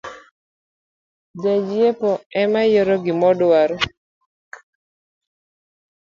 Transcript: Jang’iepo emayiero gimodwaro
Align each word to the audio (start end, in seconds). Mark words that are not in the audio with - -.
Jang’iepo 1.41 2.11
emayiero 2.41 2.95
gimodwaro 3.05 3.75